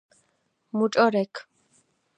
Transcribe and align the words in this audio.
მუჭო 0.77 1.05
რექ 1.13 1.33